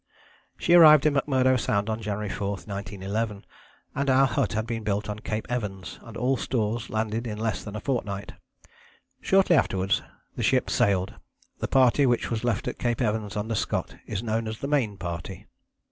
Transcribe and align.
She 0.57 0.73
arrived 0.73 1.05
in 1.05 1.13
McMurdo 1.13 1.59
Sound 1.59 1.87
on 1.87 2.01
January 2.01 2.27
4, 2.33 2.47
1911, 2.53 3.45
and 3.93 4.09
our 4.09 4.25
hut 4.25 4.53
had 4.53 4.65
been 4.65 4.83
built 4.83 5.07
on 5.07 5.19
Cape 5.19 5.45
Evans 5.47 5.99
and 6.01 6.17
all 6.17 6.37
stores 6.37 6.89
landed 6.89 7.27
in 7.27 7.37
less 7.37 7.63
than 7.63 7.75
a 7.75 7.79
fortnight. 7.79 8.31
Shortly 9.21 9.55
afterwards 9.55 10.01
the 10.35 10.41
ship 10.41 10.71
sailed. 10.71 11.13
The 11.59 11.67
party 11.67 12.07
which 12.07 12.31
was 12.31 12.43
left 12.43 12.67
at 12.67 12.79
Cape 12.79 12.99
Evans 12.99 13.37
under 13.37 13.53
Scott 13.53 13.95
is 14.07 14.23
known 14.23 14.47
as 14.47 14.57
the 14.57 14.67
Main 14.67 14.97
Party. 14.97 15.45